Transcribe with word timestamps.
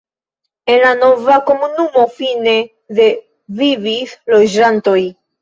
En 0.75 0.79
la 0.83 0.93
nova 1.01 1.35
komunumo 1.49 2.05
fine 2.15 2.57
de 3.01 3.07
vivis 3.61 4.19
loĝantoj. 4.35 4.99